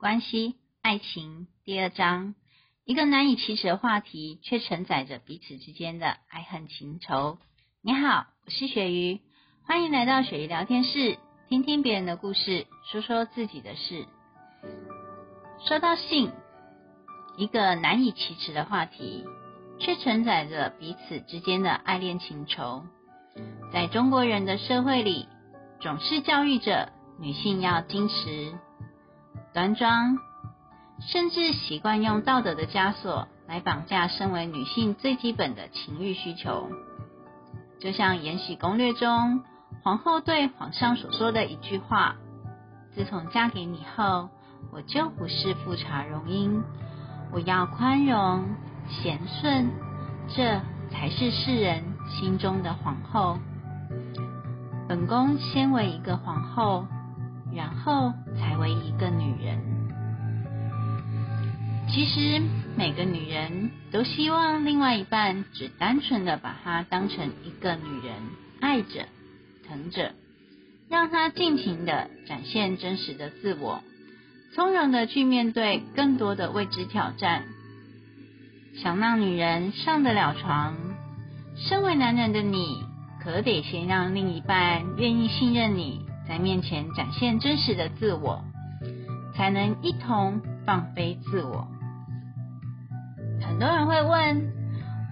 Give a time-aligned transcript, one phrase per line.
[0.00, 2.34] 关系、爱情第二章，
[2.86, 7.36] 一个难以启齿的话题，却承载着彼此之间的爱恨情仇。
[7.82, 9.20] 你好，我是鳕鱼，
[9.62, 11.18] 欢迎来到鳕鱼聊天室，
[11.50, 14.06] 听听别人的故事，说说自己的事。
[15.68, 16.32] 说到性，
[17.36, 19.26] 一个难以启齿的话题，
[19.78, 22.86] 却承载着彼此之间的爱恋情仇。
[23.70, 25.28] 在中国人的社会里，
[25.78, 28.58] 总是教育着女性要矜持。
[29.52, 30.18] 端庄，
[31.00, 36.68] 甚至习惯用道德的枷锁来绑架身为女性最基本的情欲需求。
[37.80, 39.42] 就像《延禧攻略》中
[39.82, 42.14] 皇后对皇上所说的一句话
[42.94, 44.28] ：“自从嫁给你后，
[44.70, 46.62] 我就不是富察容音，
[47.32, 48.44] 我要宽容
[48.88, 49.70] 贤顺，
[50.28, 50.60] 这
[50.92, 53.38] 才是世人心中的皇后。”
[54.88, 56.86] 本宫先为一个皇后。
[57.54, 59.58] 然后才为一个女人。
[61.88, 62.40] 其实
[62.76, 68.14] 每个女人都希望另外一半只单纯的把她当成一个女人，
[68.60, 69.06] 爱着、
[69.66, 70.12] 疼着，
[70.88, 73.82] 让她尽情的展现真实的自我，
[74.54, 77.44] 从容的去面对更多的未知挑战。
[78.76, 80.76] 想让女人上得了床，
[81.56, 82.84] 身为男人的你，
[83.20, 86.06] 可得先让另一半愿意信任你。
[86.30, 88.44] 在面前展现真实的自我，
[89.34, 91.66] 才能一同放飞自我。
[93.42, 94.52] 很多人会问，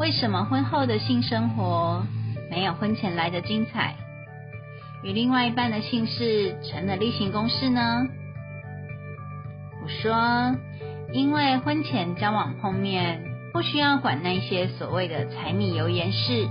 [0.00, 2.02] 为什么婚后的性生活
[2.50, 3.94] 没有婚前来的精彩？
[5.04, 8.06] 与另外一半的性事成了例行公事呢？
[9.82, 10.56] 我说，
[11.12, 16.48] 因为婚前交往碰面，不需要管那些所谓的柴米油盐事，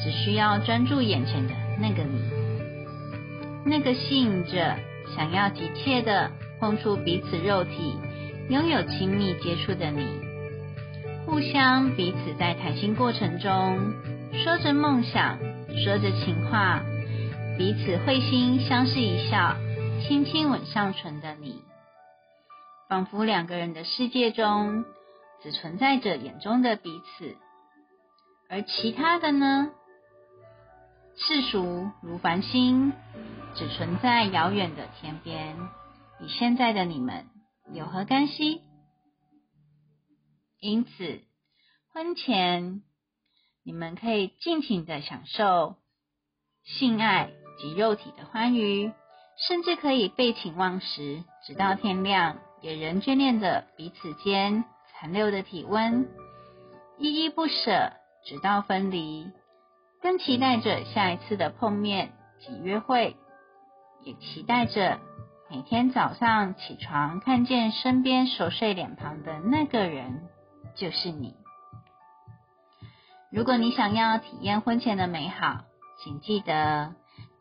[0.00, 2.39] 只需要专注眼前的那个你。
[3.64, 4.76] 那个吸引着、
[5.14, 7.96] 想要急切的碰触彼此肉体、
[8.48, 10.06] 拥有亲密接触的你，
[11.26, 13.94] 互相彼此在谈心过程中
[14.32, 15.38] 说着梦想、
[15.84, 16.82] 说着情话，
[17.58, 19.56] 彼此会心相视一笑、
[20.02, 21.62] 轻轻吻上唇的你，
[22.88, 24.84] 仿佛两个人的世界中
[25.42, 27.36] 只存在着眼中的彼此，
[28.48, 29.70] 而其他的呢？
[31.26, 32.92] 世俗如繁星。
[33.56, 35.56] 只存在遥远的天边，
[36.20, 37.26] 与现在的你们
[37.72, 38.62] 有何干系？
[40.60, 41.22] 因此，
[41.92, 42.82] 婚前
[43.64, 45.74] 你们可以尽情的享受
[46.62, 48.92] 性爱及肉体的欢愉，
[49.48, 56.08] 甚至可以废寝忘食，直到天亮，也仍眷恋着彼此间残留的体温，
[56.98, 57.92] 依依不舍，
[58.24, 59.28] 直到分离，
[60.02, 63.16] 更期待着下一次的碰面及约会。
[64.02, 64.98] 也期待着
[65.50, 70.22] 每天早上起床，看见身边熟睡脸庞的那个人
[70.74, 71.36] 就是你。
[73.30, 75.64] 如果你想要体验婚前的美好，
[76.02, 76.94] 请记得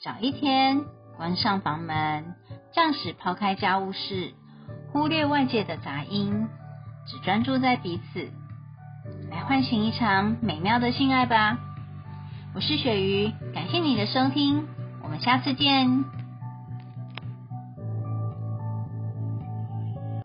[0.03, 0.81] 早一天
[1.15, 2.35] 关上房门，
[2.73, 4.33] 暂时抛开家务事，
[4.91, 6.49] 忽略外界的杂音，
[7.07, 8.29] 只专注在彼此，
[9.31, 11.57] 来唤醒一场美妙的性爱吧。
[12.55, 14.65] 我是鳕鱼，感谢你的收听，
[15.03, 16.03] 我们下次见。